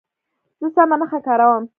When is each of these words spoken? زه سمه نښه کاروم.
زه 0.59 0.67
سمه 0.75 0.95
نښه 0.99 1.19
کاروم. 1.27 1.63